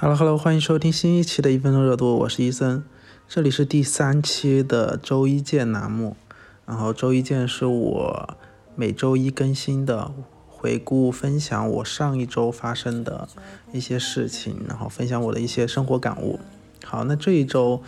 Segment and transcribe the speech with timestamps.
[0.00, 2.84] Hello Hello，欢迎收听新一期的一分钟热度，我是伊森，
[3.28, 6.16] 这里是第三期的周一见栏目。
[6.64, 8.36] 然后周一见是我
[8.76, 10.12] 每周一更新的
[10.46, 13.28] 回顾分享我上一周发生的
[13.72, 16.38] 一些事情，然后分享我的一些生活感悟。
[16.84, 17.82] 好，那这一周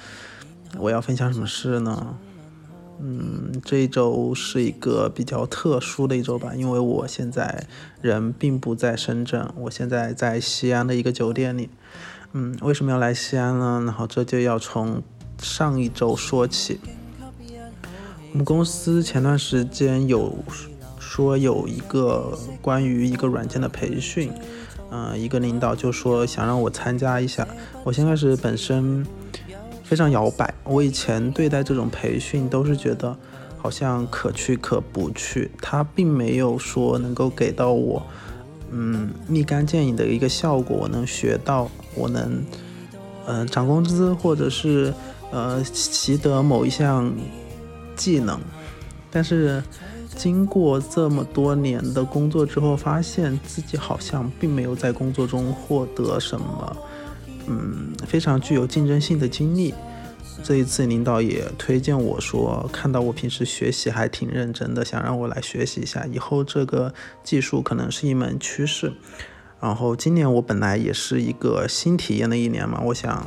[0.78, 2.16] 我要分享什么事呢？
[3.02, 7.66] 嗯，这一周是一个比较特殊的一周吧，因为我现在
[8.02, 11.70] 人并不在深圳，我现在在西安的一个酒店里。
[12.32, 13.82] 嗯，为什么要来西安呢？
[13.86, 15.02] 然后这就要从
[15.40, 16.78] 上一周说起。
[18.32, 20.36] 我们公司前段时间有
[20.98, 24.30] 说有一个关于一个软件的培训，
[24.90, 27.48] 嗯，一个领导就说想让我参加一下。
[27.82, 29.06] 我先开始本身。
[29.90, 30.54] 非常摇摆。
[30.62, 33.16] 我以前对待这种培训都是觉得
[33.58, 38.00] 好像可去可不去，它并没有说能够给到我
[38.70, 42.40] 嗯立竿见影的一个效果，我能学到，我能
[43.26, 44.94] 嗯涨工资或者是
[45.32, 47.12] 呃习得某一项
[47.96, 48.38] 技能。
[49.10, 49.60] 但是
[50.14, 56.76] 经过这么多年的工作之后，发现自己好像并没有在工作中获得什么。
[57.52, 59.74] 嗯，非常具有竞争性的经历。
[60.42, 68.92] 这一次领导也推荐我说，看到我平时学习还挺认真的，想让我来学习一下，以后这个技术可能是一门趋势。
[69.60, 73.26] 然后今年我本来也是一个新体验的一年嘛，我想，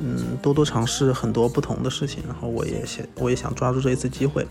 [0.00, 2.22] 嗯，多多尝试很多不同的事情。
[2.26, 4.46] 然后我也想，我也想抓住这一次机会，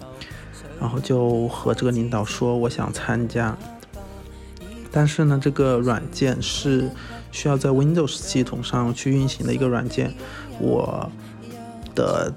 [0.80, 3.58] 然后就和这个领导说，我想参加。
[4.92, 6.90] 但是呢，这个软件是。
[7.32, 10.16] 需要在 Windows 系统上去运行的一个软件，
[10.58, 11.12] 我
[11.96, 12.32] 的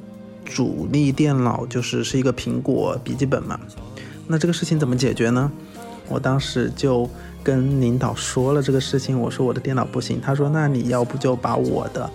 [0.44, 3.58] 主力电脑就是是一个苹果笔记本嘛。
[4.26, 5.50] 那这个事情怎么解决呢？
[6.08, 7.08] 我当时就
[7.42, 10.20] 跟领导说了这个事情，我说我的电脑不行。
[10.20, 12.08] 他说那你要不就把我的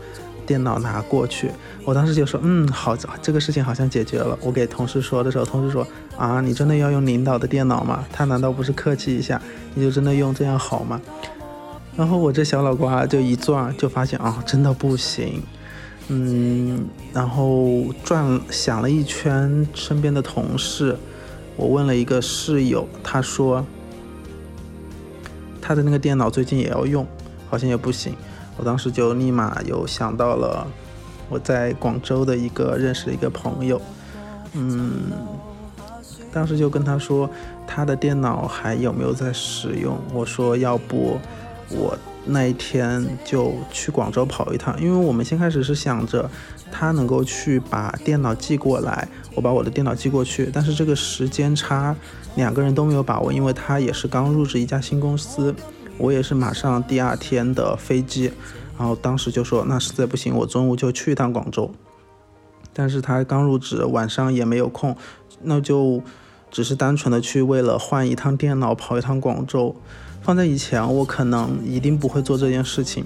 [0.45, 1.51] 电脑拿过去。
[1.85, 4.37] 我当时就说嗯好，这个事情好像解决了。
[4.41, 5.85] 我给同事说的时候，同事说
[6.17, 8.03] 啊你真的要用领导的电脑吗？
[8.11, 9.39] 他难道不是客气一下，
[9.75, 10.99] 你就真的用这样好吗？
[11.95, 15.43] 然后我这小脑瓜就一转，就发现啊，真的不行。
[16.09, 20.97] 嗯，然后转想了一圈身边的同事，
[21.55, 23.65] 我问了一个室友，他说
[25.61, 27.07] 他的那个电脑最近也要用，
[27.49, 28.13] 好像也不行。
[28.57, 30.67] 我当时就立马又想到了
[31.29, 33.81] 我在广州的一个认识的一个朋友，
[34.53, 35.11] 嗯，
[36.31, 37.29] 当时就跟他说
[37.65, 41.17] 他的电脑还有没有在使用，我说要不。
[41.69, 46.29] 我那一天就去广州跑一趟，因为我们先开始是想着
[46.71, 51.95] 他能够去把电脑寄过来，我把我的电脑寄过去，但是这个时间差
[52.35, 55.53] 两个人都没有把握，因为他也是刚入职一家新公司，
[55.97, 58.31] 我也是马上第二天的飞机，
[58.77, 61.71] 然后当时就说那实在不行，我中午就去一趟广州，
[62.71, 64.95] 但是他刚入职，晚上也没有空，
[65.41, 66.01] 那就
[66.49, 69.75] 只是单纯的去为了换一趟电脑跑一趟广州。
[70.23, 73.05] 放在以前，我可能一定不会做这件事情。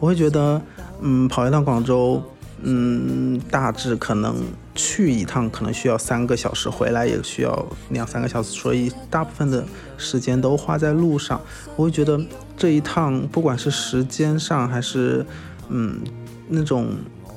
[0.00, 0.60] 我会觉得，
[1.00, 2.22] 嗯，跑一趟广州，
[2.62, 4.36] 嗯，大致可能
[4.74, 9.62] 去一趟可能需要三个小时，回来也需要两三个小时，所以大部分的
[9.98, 11.40] 时间都花在路上。
[11.76, 12.18] 我会觉得
[12.56, 15.24] 这一趟，不管是时间上还是，
[15.68, 16.00] 嗯，
[16.48, 16.88] 那种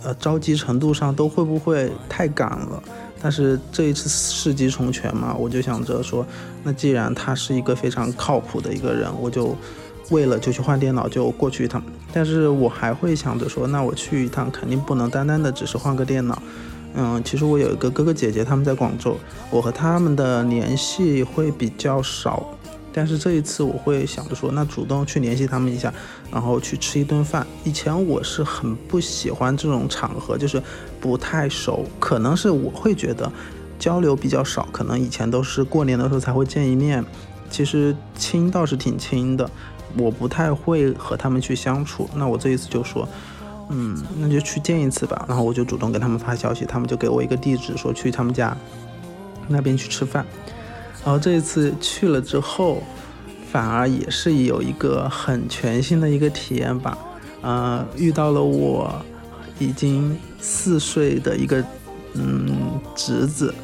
[0.03, 2.81] 呃着急程度上，都会不会太赶了？
[3.21, 6.25] 但是这一次世机重拳嘛，我就想着说，
[6.63, 9.55] 那既然他是一个非常靠谱的一个人，我就
[10.11, 11.81] 为了就去换电脑就过去一趟。
[12.13, 16.41] 但是我还会想着说，那我去一趟肯定不能单单的只是换个电脑。
[16.95, 19.17] 嗯，其实我有一个哥哥姐姐他们在广州，
[19.51, 22.56] 我和他们的联系会比较少。
[22.97, 25.93] 但是这一次我会想着说，那主动去联系他们一下，
[26.31, 27.45] 然后去吃一顿饭。
[27.63, 30.59] 以前我是很不喜欢这种场合，就是
[30.99, 33.31] 不太熟，可能是我会觉得
[33.77, 37.05] 交流比较少，可能以前都是过年的时候才会见一面。
[37.51, 39.47] 其实亲倒是挺亲的，
[39.95, 42.09] 我不太会和他们去相处。
[42.15, 43.07] 那我这一次就说，
[43.69, 45.23] 嗯，那就去见一次吧。
[45.27, 48.57] 然后我就主动给他们发消息，他们就给我一个地址，说去他们家
[49.47, 50.25] 那边去吃饭。
[51.07, 52.83] 然后这一次去了之后，
[53.49, 56.97] 反而也是有一个很全新的一个体验吧。
[57.41, 58.93] 呃，遇到了我
[59.57, 61.63] 已经四岁的一个
[62.13, 63.55] 嗯侄子，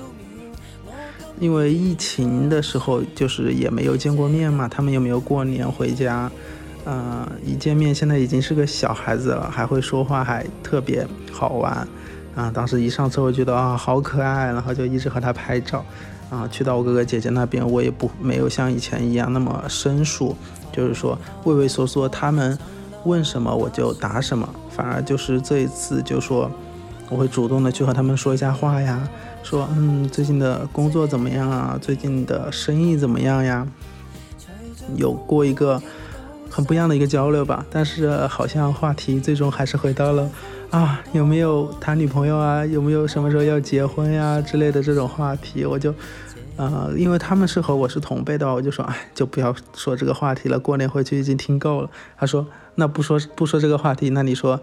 [1.37, 6.31] 因为疫情的时候就是也没有见过面嘛，他们又没有过年回家，
[6.85, 11.85] 呃，一见面现在已经是个小孩子了，还会说话，还特别好玩。
[12.35, 15.83] 啊，当时一上车我觉得啊好可爱，然后就一直和他拍照。
[16.29, 20.35] 啊，去到我哥哥姐姐那边，我也不没有像以前一样那么生疏，
[20.71, 22.09] 就是说畏畏缩缩。
[22.09, 22.57] 他们，
[23.03, 26.49] 问什么我就答什么，反而就是这一次就说
[27.09, 29.07] 我会主动的去和他们说一下话呀，
[29.43, 33.67] 说嗯最近的工作怎么样啊，最近的生意怎么样呀，
[34.95, 35.79] 有过一个
[36.49, 37.63] 很不一样的一个交流吧。
[37.69, 40.27] 但是好像话题最终还是回到了
[40.73, 45.93] 啊有没有谈女朋友啊，有没有什么时候要结婚呀之类的这种话题，我就。
[46.55, 50.59] 呃，因为他们是和我是同辈的，我就说，哎，就不要说这个话题了。
[50.59, 51.89] 过年回去已经听够了。
[52.15, 54.61] 他说，那不说不说这个话题，那你说，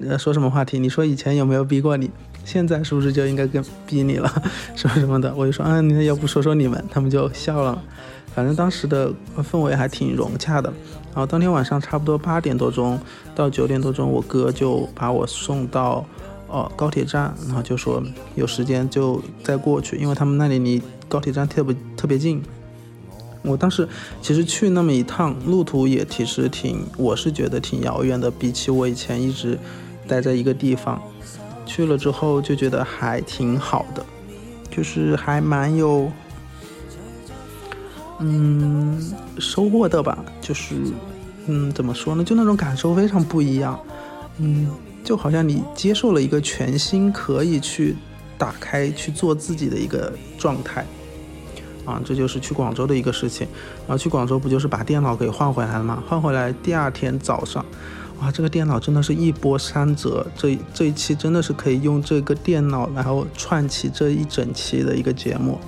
[0.00, 0.80] 呃，说什么话题？
[0.80, 2.10] 你说以前有没有逼过你？
[2.44, 4.28] 现在是不是就应该跟逼你了？
[4.74, 5.32] 什么什么的？
[5.36, 6.84] 我就说，啊，那要不说说你们？
[6.90, 7.80] 他们就笑了。
[8.38, 9.12] 反正当时的
[9.50, 10.72] 氛围还挺融洽的。
[11.06, 12.96] 然后当天晚上差不多八点多钟
[13.34, 16.06] 到九点多钟，我哥就把我送到。
[16.46, 18.00] 哦，高铁站，然后就说
[18.36, 22.40] 有时间就再过去，因为他们那里离高铁站特别特别近。
[23.42, 23.86] 我当时
[24.22, 29.58] 其实去那么一趟，路途也其实挺，我是觉得挺遥远的，比起我以前一直
[30.06, 31.02] 待在一个地方，
[31.66, 34.02] 去了之后就觉得还挺好的，
[34.70, 36.10] 就是还蛮有，
[38.20, 40.74] 嗯，收获的吧，就是，
[41.46, 43.78] 嗯，怎么说呢，就那种感受非常不一样，
[44.38, 44.68] 嗯。
[45.04, 47.96] 就好像你接受了一个全新可以去
[48.36, 50.84] 打开去做自己的一个状态，
[51.86, 53.48] 啊，这就是去广州的一个事情。
[53.86, 56.02] 然后去广州不就是把电脑给换回来了吗？
[56.06, 57.64] 换回来第二天早上，
[58.20, 60.26] 哇，这个电脑真的是一波三折。
[60.36, 65.58] 这这一期真的是可以用这个电脑然后串起这一整期的一个节目。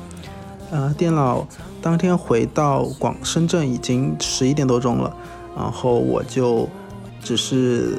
[0.71, 1.47] 呃，电脑
[1.83, 5.15] 当天回到广深圳已经十一点多钟了，
[5.57, 6.69] 然后我就
[7.23, 7.99] 只是。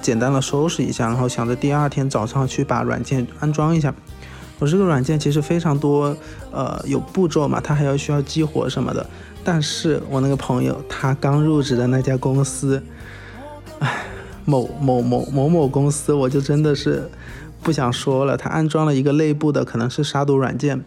[0.00, 3.92] 简单的收拾一下，然后想着第二天早上去把软件安装一下。
[4.60, 6.16] 我这个软件其实非常多，
[6.52, 9.04] 呃，有步骤嘛，它还要需要激活什么的。
[9.44, 12.80] 但是我那个朋友他刚入职的那家公司，
[13.80, 14.04] 唉，
[14.44, 17.10] 某某某某某公司，我就真的是
[17.60, 18.36] 不想说了。
[18.36, 20.82] 他安装了一个内部的可能是杀毒软件，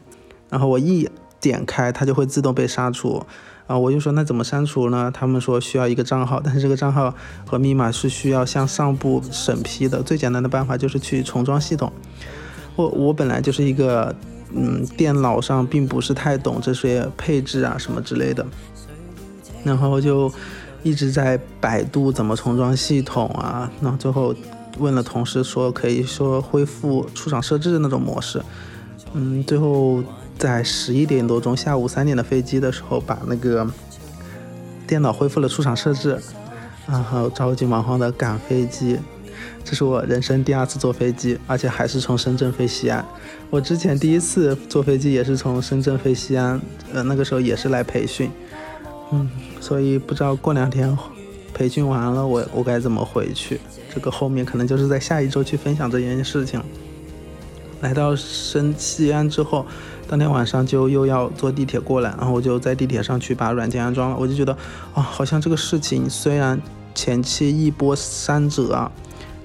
[0.51, 1.09] 然后我一
[1.39, 3.25] 点开，它就会自动被删除。
[3.67, 5.09] 啊，我就说那怎么删除呢？
[5.13, 7.15] 他们说需要一个账号，但是这个账号
[7.47, 10.03] 和密码是需要向上部审批的。
[10.03, 11.89] 最简单的办法就是去重装系统。
[12.75, 14.13] 我我本来就是一个
[14.53, 18.45] 嗯，电脑上并不是太懂这些配置啊什么之类的，
[19.63, 20.29] 然后就
[20.83, 23.71] 一直在百度怎么重装系统啊。
[23.79, 24.35] 那最后
[24.79, 28.41] 问了同事说可以说恢复出厂设置的那种模式。
[29.13, 30.03] 嗯，最后。
[30.37, 33.67] 在十一点多钟，下午三点的飞机的时候，把那个
[34.87, 36.19] 电脑恢复了出厂设置，
[36.87, 38.97] 然后着急忙慌的赶飞机。
[39.63, 43.05] 这是我人生第二次坐飞机，而且还是从深圳飞西安。
[43.51, 46.59] 我之前第一次坐飞机也是从深圳飞西安，
[46.91, 48.31] 呃，那个时候也是来培训。
[49.11, 49.29] 嗯，
[49.59, 50.97] 所以不知道过两天
[51.53, 53.59] 培训完了，我我该怎么回去？
[53.93, 56.59] 这个后面可能就是在下一周去分享这件事情。
[57.81, 59.65] 来到深西安之后。
[60.09, 64.17] 当天晚上就又要坐地铁过来，然后我就在地铁上去把软件安装了。
[64.19, 64.51] 我就觉得，
[64.93, 66.59] 啊，好像这个事情虽然
[66.93, 68.91] 前期一波三折啊，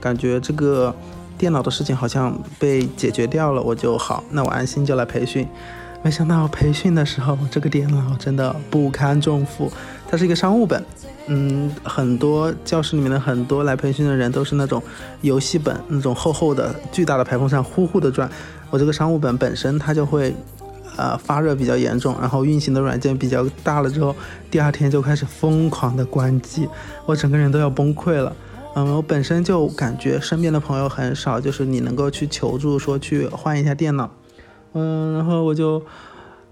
[0.01, 0.93] 感觉这个
[1.39, 5.47] 电脑的事情好像被解决掉了，我就好，那我安心就来培训。
[6.03, 9.71] 没想到培训的时候，这个电脑真的不堪重负，
[10.09, 10.85] 它是一个商务本。
[11.29, 14.83] 嗯，很多教室里面的很多来培训的人都是那种
[15.23, 18.31] 游戏本，那种厚厚的、巨大的排风扇呼呼的转。
[18.71, 20.35] 我这个商务本本身它就会。
[20.99, 24.17] 呃，发热比较严重，然后运行的软件比较大了之后，
[24.51, 26.67] 第二天就开始疯狂的关机，
[27.05, 28.35] 我整个人都要崩溃了。
[28.75, 34.11] 嗯，我本身就感觉身边的朋友很少，就是你能够去求助，说去换一下电脑。
[34.73, 35.83] 嗯，然后我就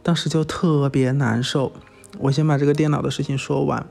[0.02, 1.72] 当时就特别难受。
[2.18, 3.86] 我先把这个电脑的事情说完，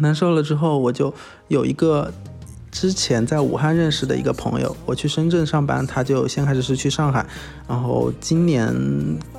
[0.00, 1.12] 难受了之后，我就
[1.48, 2.12] 有一个。
[2.70, 7.24] 之前在武汉认识的一个朋友，我去深圳上班，他就先开始是去上海，
[7.66, 8.72] 然后今年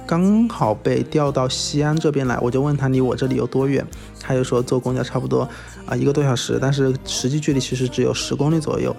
[0.06, 3.86] 刚好被调到西安这边来，我就问他离我这里有多远，
[4.20, 5.48] 他就说坐公交差不多
[5.86, 8.94] 啊一个多小时，但是实际距离其实只有十公里左右。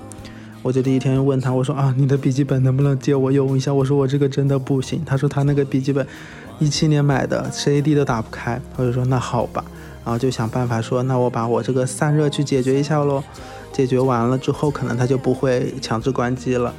[0.62, 3.74] 我就第一天问他，我说啊你的笔记本能不能借我用一下？
[3.74, 5.02] 我说我这个真的不行。
[5.04, 6.06] 他说他那个笔记本
[6.60, 8.62] 一七年买的，CAD 都打不开。
[8.76, 9.64] 我就说那好吧，
[10.04, 13.22] 然后就想办法说那我把我这个散热去解决一下喽。
[13.72, 16.74] 解决完了之后，可能他就不会强制关机了。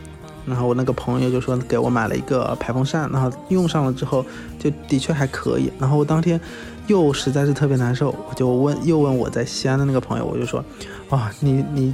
[0.45, 4.25] 然后我那个朋友就说给我买了一个排风扇，然后用上了之后
[4.59, 5.71] 就的确还可以。
[5.79, 6.39] 然后我当天
[6.87, 10.63] 又实在是特别难受，我就问又问我在西安的那个朋友，我就说
[11.09, 11.93] 啊，你你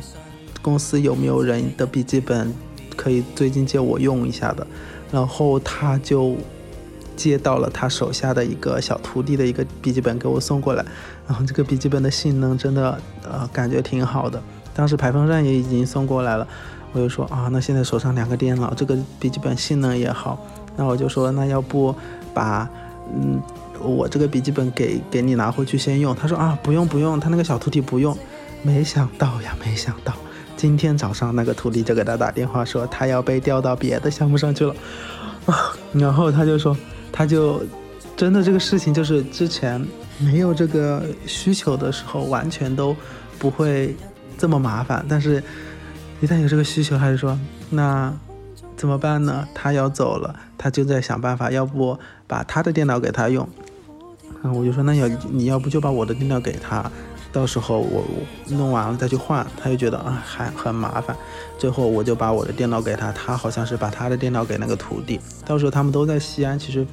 [0.62, 2.52] 公司有没有人的笔记本
[2.96, 4.66] 可以最近借我用一下的？
[5.12, 6.36] 然后他就
[7.18, 10.86] 接到了他手下的一个小徒弟的一个笔记本给我送过来，
[11.28, 14.42] 然后这个笔记本的性能真的呃感觉挺好的。
[14.74, 16.48] 当时排风扇也已经送过来了，
[16.94, 20.40] 我就说啊，那现在手上两个电脑，这个笔记本性能也好，
[20.78, 21.94] 那我就说那要不
[22.34, 22.70] 把
[23.12, 23.42] 嗯
[23.82, 26.16] 我这个笔记本给给你拿回去先用。
[26.16, 28.16] 他说啊不用不用，他那个小徒弟不用。
[28.64, 30.12] 没想到呀，没想到
[30.58, 34.76] 今天早上那个徒弟就给他打电话说他要被调到别的项目上去了
[35.46, 35.56] 啊，
[35.94, 36.76] 然后他就说
[37.18, 37.64] 他就
[38.16, 39.84] 真的这个事情就是之前
[40.20, 42.96] 没有这个需求的时候完全都
[43.40, 43.96] 不会。
[44.40, 45.44] 这么麻烦，但是，
[46.22, 47.36] 一旦有这个需求，还是说
[47.72, 48.14] 那
[48.76, 49.48] 怎么办呢？
[49.52, 51.98] 他要走了，他就在想办法，要不
[52.28, 53.50] 把他的电脑给他用。
[54.44, 56.86] 嗯，我就说那要你要不就把我的电脑给他，
[57.32, 58.06] 到时候我
[58.50, 59.44] 弄完了再去换。
[59.60, 61.18] 他就觉得啊还很麻烦，
[61.58, 66.86] 最后我就把我的电脑给他，他好像是把他的电脑给那个徒弟，到时候他们都在西安，其实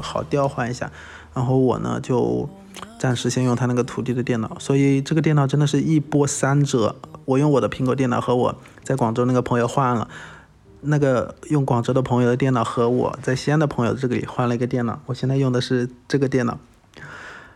[0.00, 0.90] 好调换一下。
[1.34, 2.48] 然后我呢就。
[2.98, 6.96] 暂时先用他那个徒弟的电脑，所以这个电脑真的是一波三折。
[7.24, 10.08] 我用我的苹果电脑和我在广州那个朋友换了，
[10.82, 15.00] 那个用广州的朋友的电脑和我在西安的朋友这里换了一个电脑。
[15.06, 16.58] 我现在用的是这个电脑，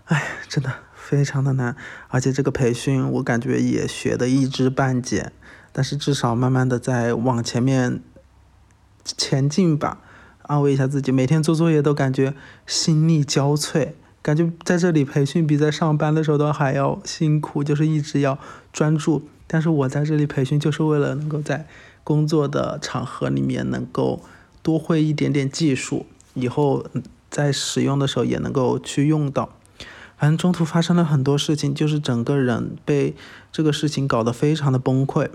[0.07, 1.77] 哎，真的非常的难，
[2.09, 5.33] 而且这个培训我感觉也学的一知半解，
[5.73, 8.03] 但是至少慢慢的在往前面
[9.05, 10.01] 前进吧。
[10.45, 12.35] 安慰一下自己，每天做作业都感觉
[12.67, 13.91] 心力交瘁。
[14.23, 18.39] 感觉在这里培训比在上班的时候都还要辛苦，就是一直要
[18.73, 19.29] 专注。
[19.47, 21.67] 但是我在这里培训，就是为了能够在
[22.03, 24.23] 工作的场合里面能够
[24.63, 26.87] 多会一点点技术，以后
[27.31, 29.51] 在使用的时候也能够去用到。
[30.17, 33.15] 反正中途发生了很多事情，就是整个人被
[33.53, 35.29] 这个事情搞得非常的崩溃。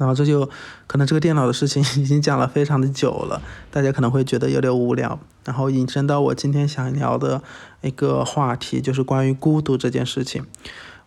[0.00, 0.48] 然后这就
[0.86, 5.20] 可能这个电脑的事情 已经讲了非常的久了，大家可能会觉得有点无聊。
[5.44, 7.42] 然后引申到我今天想聊的
[7.82, 10.46] 一个话题，就是关于孤独这件事情。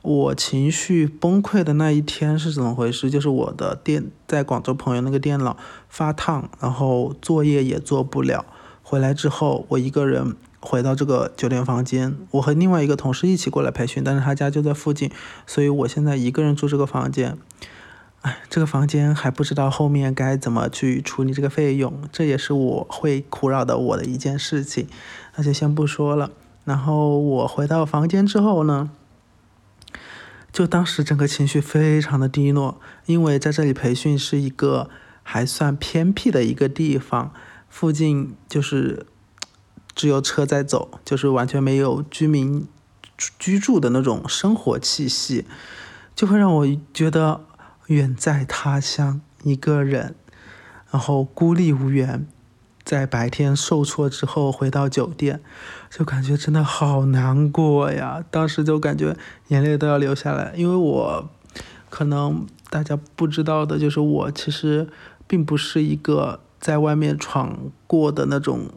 [0.04, 3.10] 我情绪崩溃的那一天是怎么回事？
[3.10, 5.58] 就是我的电在广州朋友那个电脑
[5.90, 8.46] 发烫，然后作业也做不了。
[8.84, 15.10] 回来之后，我一个人回到这个酒店房间，我和另外一个同事一起过来培训，但是他家就在附近，
[15.48, 17.38] 所以我现在一个人住这个房间。
[18.24, 24.88] 哎，这个房间还不知道后面该怎么去处理这个费用，这也是我会苦扰的我的一件事情，
[25.36, 26.32] 那就先不说了。
[26.64, 28.90] 然后我回到房间之后呢，
[30.54, 34.90] 就当时整个情绪非常的低落，因为在这里培训是一个
[35.22, 37.34] 还算偏僻的一个地方，
[37.68, 39.06] 附近就是
[39.94, 42.66] 只有车在走，就是完全没有居民
[43.18, 45.46] 居住的那种生活气息，
[46.16, 47.42] 就会让我觉得。
[47.94, 50.16] 远在他乡，一个人，
[50.92, 52.28] 然后孤立无援，
[52.84, 55.40] 在白天受挫之后回到酒店，
[55.90, 58.24] 就感觉真的好难过呀！
[58.30, 59.16] 当时就感觉
[59.48, 61.30] 眼泪都要流下来，因为我
[61.90, 64.88] 可能大家不知道的就是，我其实
[65.26, 67.58] 并不是一个在外面闯
[67.88, 68.70] 过的那种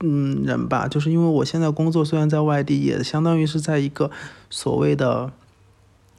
[0.00, 4.10] 嗯人吧，就是因为我现在工作虽然在外地，也相当于是在一个
[4.48, 5.32] 所谓的。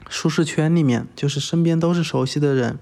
[0.08, 2.78] 舒适圈里面，就是身边都是熟悉的人，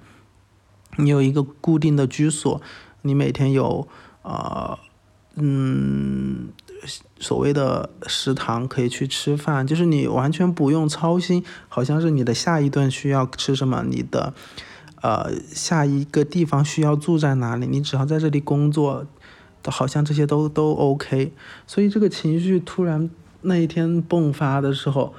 [0.97, 2.61] 你有一个固定的居所，
[3.01, 3.87] 你每天有
[4.23, 4.77] 呃
[5.35, 6.49] 嗯
[7.17, 14.33] 所谓的食堂可以去吃饭，就是你完全不用操心，好像是你的下一顿需要吃什么，你的
[15.01, 19.07] 呃下一个地方需要住在哪里，你只要在这里工作，
[19.65, 21.31] 好像这些都都 OK。
[21.65, 23.09] 所以这个情绪突然
[23.43, 25.13] 那一天迸发的时候。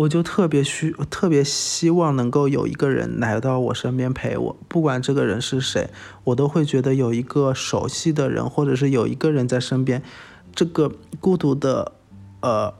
[0.00, 5.90] 我就特别需特别希望能够有一个人来到我身边陪我，不管这个人是谁，
[6.24, 10.02] 我都会觉得有一个熟悉的人，或者是有一个人在身边，
[10.54, 10.90] 这个
[11.20, 11.92] 孤独的
[12.40, 12.72] 呃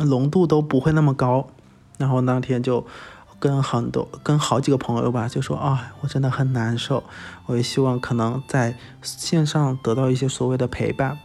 [0.00, 1.48] 浓度都不会那么高。
[1.96, 2.86] 然后那天就
[3.38, 7.04] 跟很多跟好几个朋友吧，就说啊，我真的很难受，
[7.46, 11.18] 我也希望可能在线上得到一些所谓的陪伴。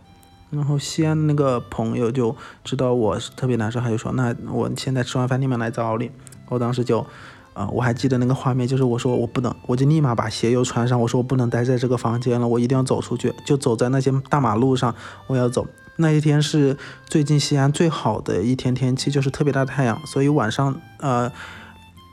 [0.55, 6.09] 然后西安那个朋友就知道我是特别难受，他就说：“那我现在吃完饭立马来找你。”
[6.49, 7.05] 我当时就，
[7.53, 14.95] 啊，我还记得那个画面，就是我说我不能，我就立马把鞋又穿上，我说我不能待在这个房间了，我一定要走出去，就走在那些大马路上，
[15.27, 15.67] 我要走。
[15.97, 21.31] 那一天是最近西安最好的一天天气，就是特别大太阳，所以晚上呃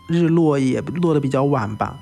[0.08, 1.98] 日落也落的比较晚吧。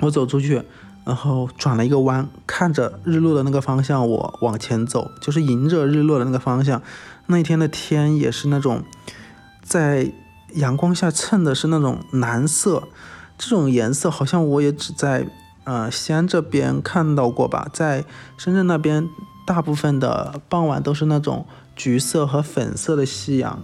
[0.00, 0.62] 我走出去。
[1.08, 6.82] 然后转了一个弯，看着日落的那个方向，我往前走，就是迎着日落的那个方向。
[7.28, 8.82] 那一天的天也是那种，
[9.62, 10.12] 在
[10.52, 12.88] 阳光下衬的是那种蓝色，
[13.38, 15.26] 这种颜色好像我也只在
[15.64, 18.04] 呃西安这边看到过吧，在
[18.36, 19.08] 深圳那边
[19.46, 23.58] 大部分的傍晚都是那种橘色和粉色的夕阳，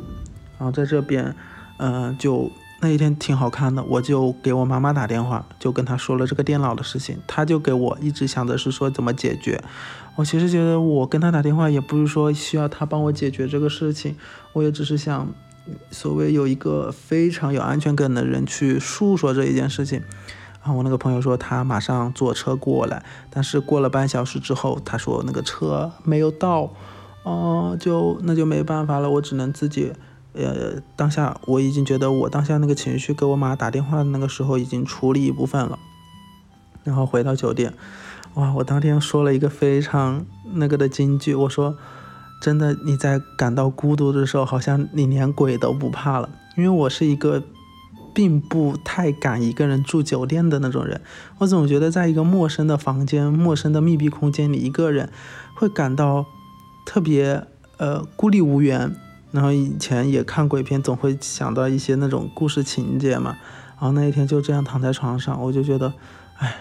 [0.58, 1.36] 然后在这边，
[1.76, 2.50] 嗯，就
[2.84, 9.58] 那一天挺好看的，我就给我妈妈打电话，就跟她说了这个电脑的事情，她就给我一直想的是说怎么解决。
[10.16, 14.14] 我其实觉得我跟她打电话也不是说需要她帮我解决这个事情，
[14.52, 15.26] 我也只是想，
[15.90, 20.02] 所谓有一个非常有安全感的人去诉说这一件事情。
[20.60, 26.70] 然后我那个朋友说他马上坐车过来，但是过了半小时之后，他说那个车没有到，
[27.22, 29.92] 哦，就那就没办法了，我只能自己，
[30.34, 35.78] 呃，当下我已经觉得我当下那个情绪给我妈打电话的那个时候已经处理一部分了，
[36.82, 37.72] 然后回到酒店，
[38.34, 41.76] 哇，我当天说了一个非常那个的金句，我说，
[42.42, 47.42] 真的你在感到孤独的时候，好像你连鬼都不怕了，因为我是一个。
[48.14, 51.00] 并不太敢一个人住酒店的那种人，
[51.38, 55.10] 我总觉得在一个陌生的房间、陌生的密闭空间里，一个人
[55.56, 56.24] 会感到
[56.86, 57.44] 特别
[57.76, 58.94] 呃孤立无援。
[59.34, 63.36] 然后以前也看鬼片，总会想到一些那种故事情节嘛。
[63.70, 65.92] 然后那一天就这样躺在床上，我就觉得，
[66.38, 66.54] 哎，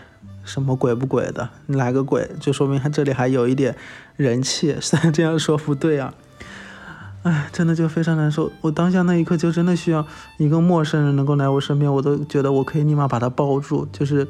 [0.43, 3.77] 什么鬼不鬼的，来个鬼就说明他这里还有一点
[4.15, 4.75] 人气。
[4.81, 6.15] 虽然这样说不对啊。
[7.21, 8.51] 哎，真的就非常难受。
[8.61, 14.27] 我当下那一刻就真的需要一个陌生人能够来我身边，我都觉得我可以立马把他抱住，就是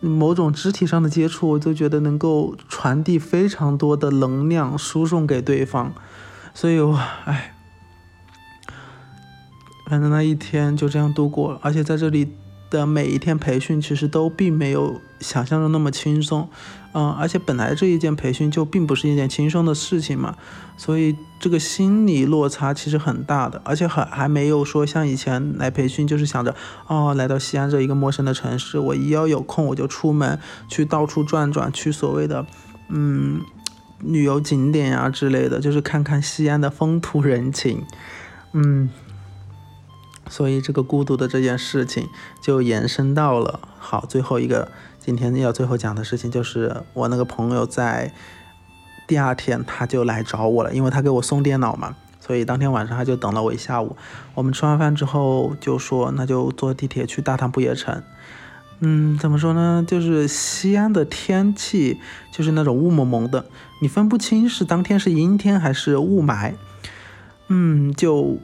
[0.00, 5.94] 某种肢体上的接触，我都觉得能够传递非常多的能量输送给对方。
[6.56, 7.52] 所以，我哎，
[9.90, 12.32] 反正那一天就这样度过了，而且在这里。
[12.68, 16.48] 的每一天培训其实都并没有想象中那么轻松，
[16.94, 20.34] 嗯，而且本来这一件培训就并不是一件轻松的事情嘛，
[20.76, 26.56] 所以这个心理落差其实很大的，而且还还没有说像以前来培训就是想着，
[26.88, 30.36] 哦，来到西安这一个陌生的城市，我一要有空我就出门
[30.68, 32.44] 去到处转转，去所谓的
[32.88, 33.42] 嗯
[34.00, 37.84] 旅游景点啊之类的，就是看看西安的风土人情，
[38.52, 38.90] 嗯。
[40.28, 42.08] 所以这个孤独的这件事情
[42.42, 48.12] 就延伸到了好最后一个今天要最后讲的事情，就是我那个朋友在
[49.06, 53.96] 第二天他就来找我了，因为他给我送电脑嘛，所以当天晚上他就等了我一下午。
[54.34, 58.02] 我们吃完饭之后就说那就坐地铁去大唐不夜城。
[58.80, 59.84] 嗯，怎么说呢？
[59.86, 61.98] 就是西安的天气
[62.30, 63.46] 就是那种雾蒙蒙的，
[63.80, 66.54] 你分不清是当天是阴天还是雾霾。
[67.48, 68.38] 嗯，就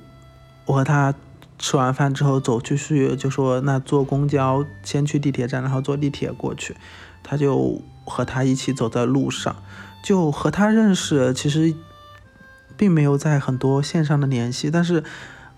[0.67, 1.15] 我和他。
[1.59, 6.75] 吃完饭之后走出去，就说那坐公交先去地铁站，然后坐地铁过去。
[7.23, 9.55] 他就和他一起走在路上，
[10.03, 11.73] 就和他认识，其实
[12.77, 15.05] 并没有在很多线上的联系，但是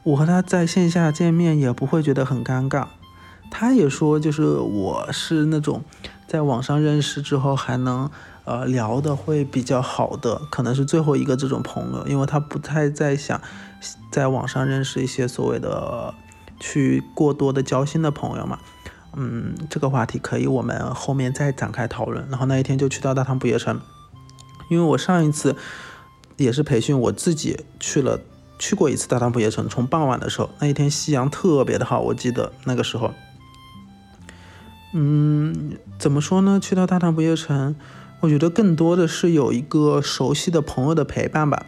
[0.02, 2.88] 我和他在线下见面也不会觉得很尴尬。
[3.50, 5.82] 他也说，就是我是那种
[6.26, 8.10] 在网上认识之后还能
[8.44, 13.40] 呃聊的会比较好的，可能是最后一个这种朋友，因为他不太在想。
[14.10, 16.14] 在网上认识一些所谓的
[16.58, 18.58] 去过多的交心的朋友嘛，
[19.14, 22.26] 嗯，这个话题可以我们后面再展开讨论。
[22.30, 23.78] 然后那一天就去到大唐不夜城，
[24.70, 25.54] 因为我上一次
[26.38, 28.18] 也是培训，我自己去了
[28.58, 29.68] 去过一次大唐不夜城。
[29.68, 33.10] 从傍晚的时候，那一天夕阳特别的好，我记得那个时候，
[34.96, 36.60] 嗯，怎么说呢？
[36.62, 37.74] 去到大唐不夜城，
[38.20, 41.66] 我觉得更多的是有一个熟悉的朋友的陪伴吧。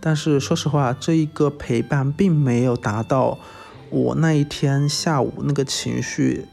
[0.00, 3.38] 但是说实话，这一个陪伴并没有达到
[3.90, 6.46] 我那一天下午那个情绪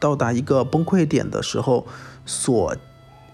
[0.00, 1.86] 到达一个崩溃点的时候
[2.24, 2.74] 所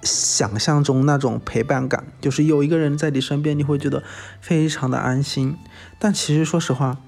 [0.02, 4.02] 想象中那种陪伴感，就是有一个人在你身边，你会觉得
[4.40, 5.56] 非常的安心。
[6.00, 6.98] 但其实说实话，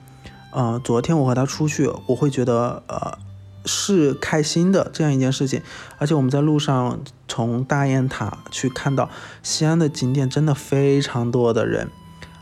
[0.53, 3.19] 呃，昨天我和他出去，我会觉得呃
[3.67, 5.61] 是开心的这样一件事情。
[5.99, 9.11] 而且我们在路上从大雁塔去看到
[9.43, 11.89] 西安的景点，真的非常多的人。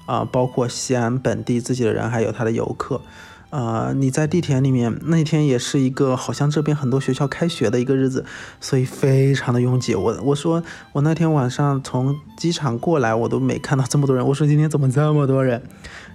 [0.06, 3.00] 啊，包括西安本地自己的人，还有他的游客，
[3.48, 8.22] 呃，你在地铁里面那天也是一个好像这边很多学校开学的一个日子，
[8.60, 9.94] 所以非常的拥挤。
[9.94, 14.26] 我我说我那天晚上从机场过来，我都没看到这么多人。
[14.26, 15.62] 我说今天怎么这么多人？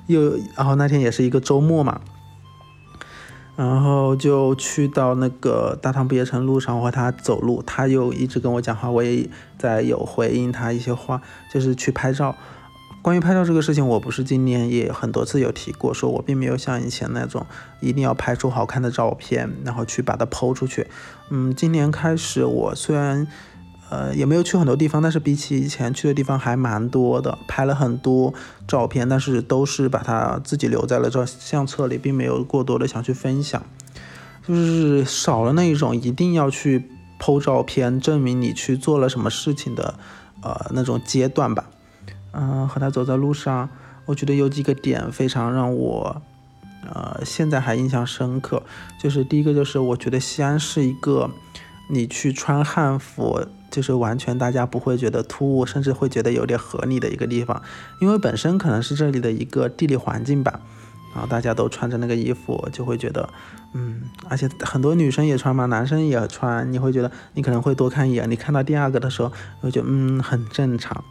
[0.06, 2.00] 又然后那天也是一个周末嘛，
[3.60, 12.34] 然后就去到那个大唐不夜城路上，我和他走路，他又一直跟我讲话，我也在有回应他一些话，就是去拍照。
[13.02, 17.46] 关于拍照这个事情，我不是今年也很多次有提过，说我并没有像以前那种
[17.82, 20.88] 一定要拍出好看的照片，然后去把它抛出去。
[21.30, 23.28] 嗯，今年开始，我虽然
[23.90, 28.34] 呃也没有去很多地方，但是比起以前去的地方还蛮多的，拍了很多
[28.68, 33.64] 照片，但是都是把它自己留在了照相册里，并没有过多的想去分享，
[34.48, 39.96] 就是少了那一种一定要去剖照片证明你去做了什么事情的。
[40.42, 41.70] 呃那种阶段吧。
[42.32, 43.68] 嗯，和他走在路上，
[44.06, 46.22] 我觉得有几个点非常让我
[46.90, 48.64] 呃现在还印象深刻。
[49.04, 51.30] 就是第一个就是我觉得西安是一个
[51.90, 53.46] 你去穿汉服。
[53.72, 57.62] 就是完全大家不会觉得突兀，甚至会觉得有点合理的一个地方，
[58.02, 60.60] 因为本身可能是这里的一个地理环境吧，
[61.14, 63.30] 然后大家都穿着那个衣服，就会觉得，
[63.74, 71.04] 嗯，而且很多女生也穿嘛，男生也穿，你会觉得你可能会多看一眼，你看到第二个的时候，我觉得嗯很正常。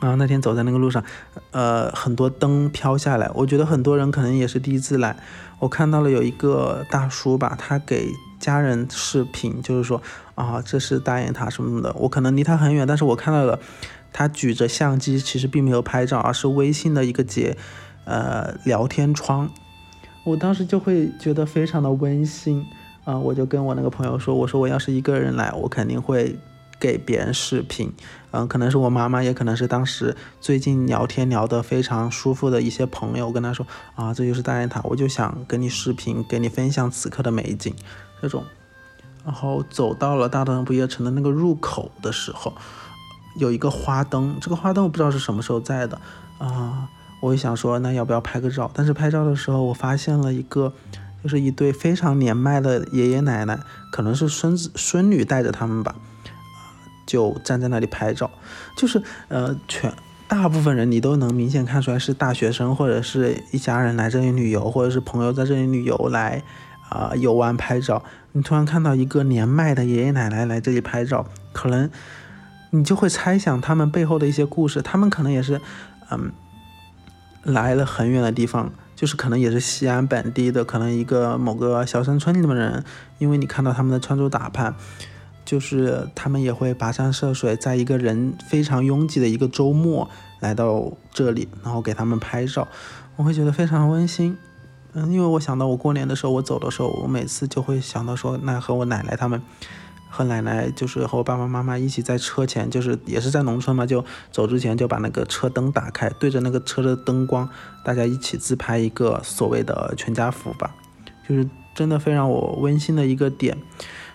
[0.00, 1.04] 然后那天走在那个路上，
[1.52, 5.16] 呃，很多灯飘下来，我觉得很多人可能也是第一次来，
[5.60, 8.12] 我看到了有一个大叔吧，他给。
[8.42, 10.02] 家人视频就是说
[10.34, 13.60] 啊，这是大雁塔什么的，我可能离他很远，但是我看到了
[14.12, 17.56] 他举着相机，其实并没有拍照，而是微信的一个解
[18.04, 19.48] 呃聊天窗。
[20.24, 22.66] 我当时就会觉得非常的温馨
[23.04, 26.36] 啊，我就跟我那个朋友说，我说我要是一个人来，我肯定会
[26.80, 27.92] 给别人视频，
[28.32, 37.72] 嗯，可能是我妈妈，也可能是当时最近聊天聊得非常舒服的一些朋友，跟他说啊，这就是大雁塔，我就想跟你视频，给你分享此刻的美景。
[38.22, 38.44] 这种，
[39.24, 42.54] 然后走到了大唐不夜城的那个入口的时候，
[43.36, 46.00] 有一个花灯，这个花灯我不知道是什么时候在的
[46.38, 46.88] 啊，
[47.20, 48.70] 我也想说那要不要拍个照？
[48.72, 50.72] 但是拍照的时候，我发现了一个，
[51.20, 53.58] 就是一对非常年迈的爷爷奶奶，
[53.90, 55.96] 可能是孙子孙女带着他们吧，
[57.04, 58.30] 就站在那里拍照，
[58.76, 59.92] 就是呃全
[60.28, 66.42] 大部分人你都能明显看出来是大学生或者是一家人来这里旅游，或者是朋友在这里旅游来。
[66.92, 71.90] 啊，游玩拍照，你突然看到一个年迈的爷爷奶奶来这里拍照，可能
[72.70, 74.82] 你就会猜想他们背后的一些故事。
[74.82, 75.60] 他们可能也是，
[76.10, 76.30] 嗯，
[77.42, 82.84] 来了很远的地方，就是可能也是西安本地的，可能一个某个小山村里的人。
[83.18, 84.74] 因为你看到他们的穿着打扮，
[85.44, 92.68] 就是他们也会跋山涉水，在一个人非常拥挤的一个周末来到这里，然后给他们拍照，
[93.16, 94.36] 我会觉得非常温馨。
[94.94, 99.40] 嗯，因为我想到我过年的时候，我走的时候，我每次就会想到说，那和我奶奶他们，
[100.10, 107.48] 和奶奶就是和我爸爸妈妈一起在车前，就是也是在农村嘛，就走之前就把那个车灯打开，对着那个车的灯光，
[107.82, 110.74] 大家一起自拍一个所谓的全家福吧，
[111.26, 113.56] 就是真的非常我温馨的一个点，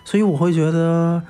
[0.04, 1.24] 所以我会觉得，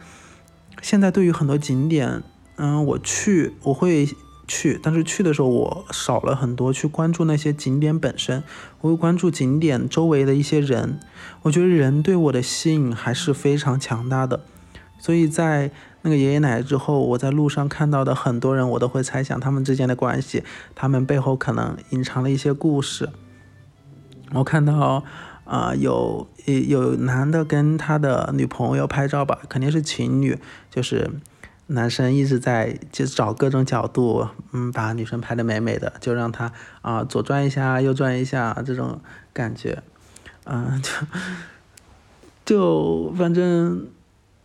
[0.83, 2.23] 现在对于很多景点，
[2.57, 4.07] 嗯，我去我会。
[4.49, 8.43] 去，但是去的时候我少了很多去关注那些景点本身，
[8.81, 10.99] 我会关注景点周围的一些人。
[11.43, 14.41] 我觉得人对我的吸引还是非常强大的，
[14.99, 15.71] 所以在
[16.03, 20.43] 那个爷爷奶奶之后，我在路上看到的很多人，我都会猜想他们之间的关系，
[20.75, 23.11] 他们背后可能隐藏了一些故事。
[24.33, 25.05] 我看到
[25.45, 30.39] 啊，有有男的跟他的女朋友拍照吧，肯定是情侣，
[30.71, 31.11] 就是。
[31.71, 36.51] 男生一直在就找各种角度，嗯，把女生拍的美美的，就让她
[36.81, 39.01] 啊左转一下，右转一下，这种
[39.35, 39.83] 感觉，
[40.45, 40.81] 嗯，
[42.45, 43.87] 就就反正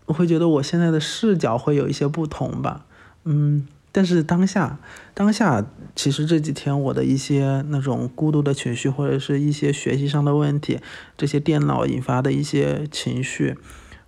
[0.08, 2.84] 我会觉得我现在的视角会有一些不同吧，
[3.24, 4.78] 嗯，但是当下
[5.14, 10.82] 当下其实这几天我的一些那种孤独的情绪，或者是一些学习上的问题，
[11.16, 13.56] 这些电脑引发的一些情绪，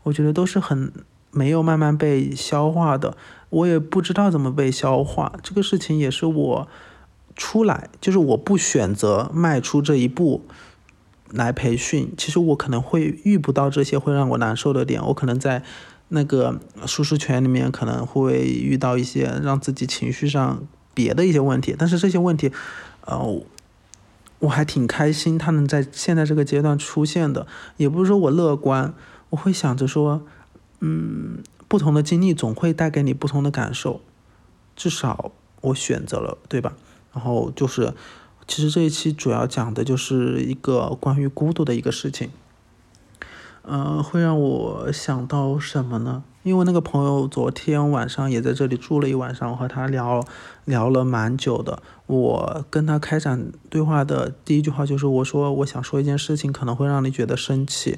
[0.04, 0.92] 我觉得都是很。
[1.36, 3.18] 没有慢慢被消化的，
[3.50, 5.34] 我也不知道怎么被消化。
[5.44, 6.68] 这个事情也是我
[7.36, 10.46] 出来，就是我不选择迈出这一步
[11.30, 12.14] 来培训。
[12.18, 15.62] 其实我可能会遇不到这些会让我难受的点，我可能在
[16.08, 21.76] 那个舒适圈里面可能会遇到一些让自己情绪上别的一些问题。
[21.78, 22.54] 但是这些问题，
[23.02, 23.42] 呃，
[24.40, 27.46] 我还挺开心，他能在现在这个阶段出现的。
[27.76, 28.94] 也不是说我乐观，
[29.32, 30.22] 我会想着说。
[30.80, 34.02] 嗯，不同的经历总会带给你不同的感受，
[34.76, 36.74] 至少我选择了，对吧？
[37.14, 37.94] 然后就是，
[38.46, 42.30] 其实这一期主要讲的就是一个关于孤独的一个事情。
[43.64, 46.24] 嗯，会让我想到什么呢？
[46.44, 50.24] 因为那个朋友昨天晚上也在这里住了一晚上，我和他聊
[50.66, 51.82] 聊了蛮久的。
[52.06, 57.98] 我跟他开展对话的第一句话就是，我说我想说一件事情，可能会让你觉得生气。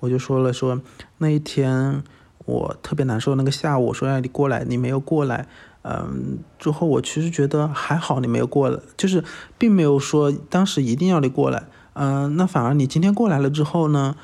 [0.00, 0.82] 我就说了说
[1.18, 2.02] 那一天。
[2.46, 5.46] 我特别难受，那个下午我说让你过来，你没有过来，
[5.82, 9.22] 嗯，之后我其实觉得还好你没有过来，就是
[9.58, 14.14] 并没有说当时一定要你过来，嗯，那反而你今天过来了之后呢，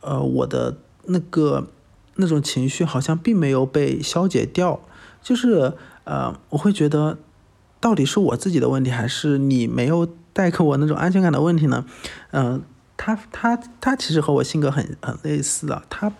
[0.00, 0.76] 呃，我的
[1.06, 1.66] 那个
[2.14, 4.80] 那种情绪好像并没有被消解掉，
[5.20, 5.72] 就是
[6.04, 7.18] 呃，我会觉得
[7.80, 11.84] 到底是我自己的问题，还是你没有带给我那种安全感的问题呢？
[12.30, 12.62] 嗯，
[12.96, 16.12] 他他他其实和我性格很很类似的，他。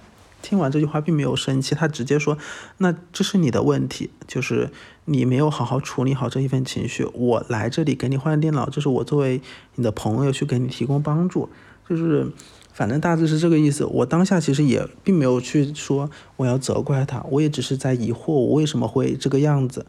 [0.47, 2.39] 听完这句话并没有生气，他直接说
[2.79, 4.71] ：“那这是你的问题，就是
[5.07, 7.05] 你没有好好处理好这一份情绪。
[7.13, 9.43] 我来这里给你换电脑，这是我作为
[9.75, 11.49] 你的朋友去给你提供帮助，
[11.89, 12.31] 就是
[12.73, 13.85] 反正大致是这个意思。
[13.87, 19.85] 我当下其实也并没有去说我要责怪他，我也只是在疑惑我为什么会这个样子。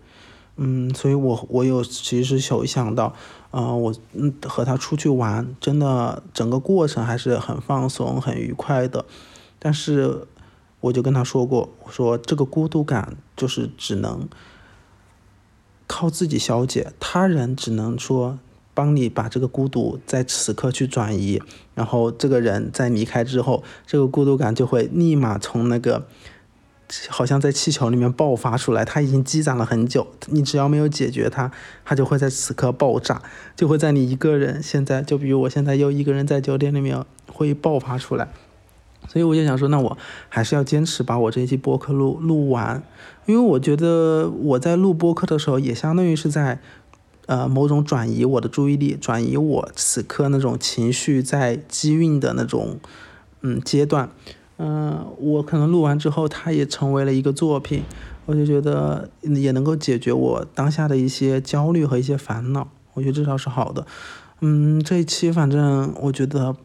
[0.55, 3.13] 嗯，所以我我有其实是有想到。”
[3.51, 9.05] 啊，我嗯和他出去玩，真的整个过程还是很放松、很愉快的。
[9.57, 10.27] 但是
[10.81, 14.27] 我就跟他说过，我说这个孤独感就是只能
[15.87, 18.39] 靠自己消解，他人只能说
[18.73, 21.41] 帮你把这个孤独在此刻去转移，
[21.75, 26.07] 然后这个人在离开之后，这个孤独感就会立马从那个。
[27.09, 31.51] 好像在气球里面爆发出来，它已经积攒了很久，你只要没有解决它，
[31.83, 33.21] 它就会在此刻爆炸，
[33.57, 38.29] 就会在你一个人现在，就比如我现在又一个人在酒店里面会爆发出来，
[39.07, 39.97] 所以我就想说，那我
[40.29, 42.83] 还是要坚持把我这一期播客录录完，
[43.25, 46.59] 因为我觉得我在录播客的时候，也相当于是在
[47.27, 52.79] 呃某种转移我的注意力，转移我此刻那种情绪在积运的那种
[53.41, 54.09] 嗯阶段。
[54.59, 57.83] 嗯，我可能录完之后，它也成为了一个作品，
[58.25, 63.85] 我就觉得也能够解决我当下的一些焦虑和一些烦恼，我觉得至少是好的。
[64.41, 66.55] 嗯，这一期反正我觉得，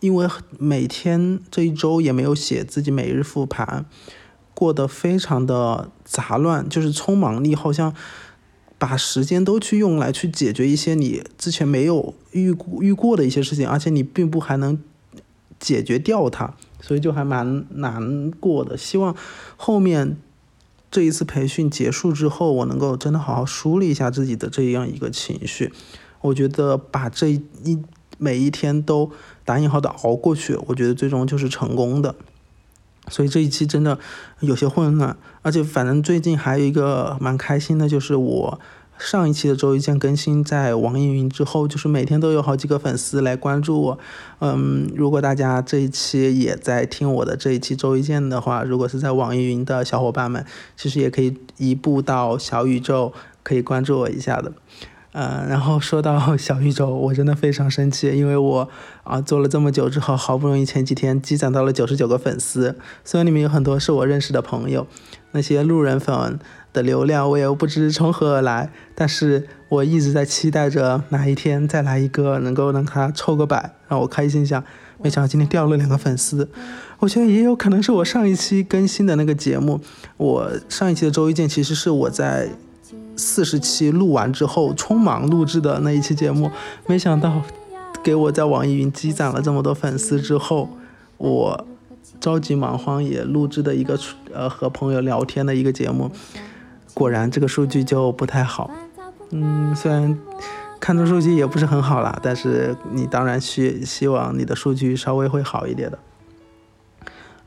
[0.00, 0.28] 因为
[0.58, 3.86] 每天这一周也没有写自己每日复盘，
[4.54, 7.94] 过得非常的杂乱，就是匆忙，你好像
[8.78, 14.78] 把时间都去用来去解决一些你之前没有遇遇过的一些事情，而且你并不还能
[15.58, 16.54] 解决掉它。
[16.78, 19.16] 所以就还蛮难过的，希望
[19.56, 20.18] 后面
[20.90, 25.72] 这一次培训结束之后，我能够真的好好梳理一下自己的这样一个情绪。
[26.20, 27.42] 我觉得把这一
[28.18, 29.10] 每一天都
[29.46, 32.14] 打引号的熬过去，我觉得最终就是成功的。
[33.08, 33.98] 所以这一期真的
[34.40, 38.60] 有些混乱，而且反正最近还有一个蛮开心的，就是我。
[38.98, 43.98] 上一期的周一见更新在网易云之后，就是每天都有好几个粉丝来关注我。
[44.40, 50.46] 嗯，如果大家这一期也在听我的这一期周一见的话，如果是在网易云的小伙伴们，
[50.78, 54.54] 其实也可以移步到小宇宙，可以关注我一下的。
[55.18, 58.68] 嗯，然后说到 小宇宙，我真的非常生气，因为我
[59.02, 64.86] 啊做了这么久之后，好不容易前几天积攒到了九十九个粉丝，虽然里面有很多是我认识的朋友，
[65.32, 66.38] 那些路人粉。
[66.76, 74.62] 的流量我也不知从何而来，但是我一直在期待着哪一天再来一个能够让他凑个百，让我开心一下。
[75.02, 76.50] 没想到今天掉了两个粉丝，
[76.98, 79.80] 我觉得也有可能是我上一期更新的那个节目，
[80.18, 82.50] 我上一期的周一见其实是我在
[83.16, 86.50] 四十期录完之后匆忙录制的那一期节目，
[86.86, 87.42] 没想到
[88.02, 90.68] 给我在网易云积攒了这么多粉丝之后，
[91.16, 91.66] 我
[92.20, 93.98] 着急忙慌也录制的一个
[94.32, 96.10] 呃和朋友聊天的一个节目。
[96.94, 98.70] 果然这个数据就不太好，
[99.30, 100.18] 嗯，虽然
[100.80, 105.98] 看这数据也不是很好啦，但是你当然希希望你的数据稍微会好一点的，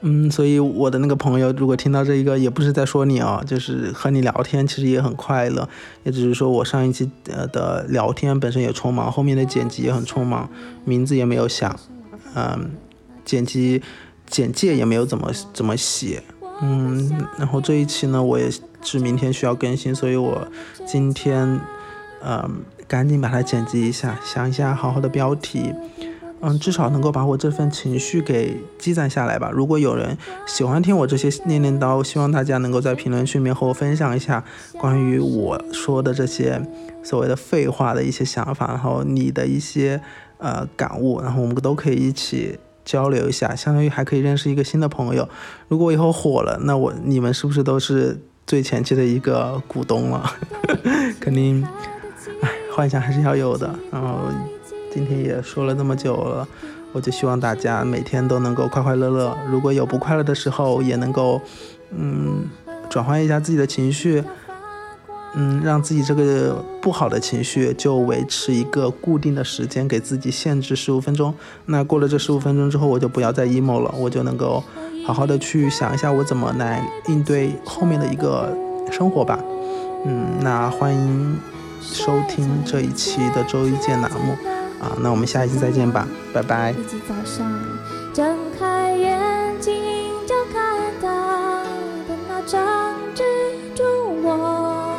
[0.01, 5.67] 嗯，所以我的那个朋友如果听到这一个，也不是在说你啊，就是和你聊天其实也很快乐，
[6.03, 10.49] 也只是说我上一期呃的聊天本身也匆忙，后面的剪辑也很匆忙，
[10.85, 11.77] 名字也没有想，
[12.35, 12.71] 嗯，
[13.25, 13.81] 剪辑
[14.27, 16.23] 简介也没有怎么怎么写，
[16.61, 18.49] 嗯，然后这一期呢，我也。
[18.81, 20.47] 是明天需要更新，所以我
[20.87, 21.59] 今天，
[22.23, 25.73] 嗯，赶紧把它剪辑一下，想一下好好的标题，
[26.41, 29.49] 嗯，至少能够把我这份情绪给积攒下来吧。
[29.53, 34.43] 如果有人喜欢听我这些念念叨，希望大家能够在评论区里面和我分享一下
[34.77, 36.61] 关于我说的这些
[37.03, 40.01] 所谓的废话的一些想法，然后你的一些
[40.37, 45.27] 呃感悟，然后我们都可以一起交流一下，相当于还可以认识一个新的朋友。
[45.67, 48.19] 如果以后火了，那我你们是不是都是？
[48.49, 50.27] 最前期的一个股东了，
[51.21, 51.63] 肯定，
[52.41, 53.71] 哎，幻想还是要有的。
[53.91, 54.21] 然后
[54.93, 56.47] 今天也说了这么久了，
[56.91, 59.37] 我就希望大家每天都能够快快乐乐。
[59.49, 61.41] 如果有不快乐的时候，也能够，
[61.91, 62.45] 嗯，
[62.89, 64.23] 转换一下自己的情绪，
[65.35, 71.33] 嗯，让自己这个不好的情绪就维持一个固定的时间，给自己限制十五分钟。
[71.65, 74.63] 那过了这十五分钟之后，我就不要再 emo 了，我就能够。
[75.05, 78.55] 好好的去想一下，我怎么来应对后面的一个
[78.91, 79.39] 生活吧。
[80.05, 81.39] 嗯，那欢迎
[81.81, 84.35] 收听这一期的周一见栏目
[84.79, 86.71] 啊，那我们下一期再见吧，拜拜。
[86.71, 86.75] 一
[87.07, 87.45] 早上
[88.13, 89.73] 睁开眼睛
[90.25, 91.09] 就看到
[92.07, 93.23] 的那张蜘
[93.75, 94.97] 蛛网，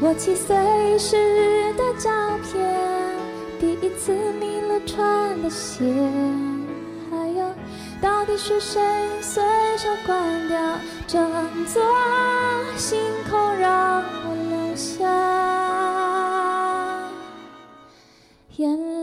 [0.00, 2.10] 我七岁时的照
[2.42, 2.62] 片，
[3.58, 5.84] 第一次迷路穿的鞋，
[7.10, 7.50] 还有
[8.00, 8.80] 到底是谁
[9.22, 9.42] 随
[9.78, 10.58] 手关掉
[11.06, 11.30] 整
[11.66, 11.82] 座
[12.76, 12.98] 星
[13.30, 15.04] 空，让我留下。
[18.56, 18.93] 眼泪。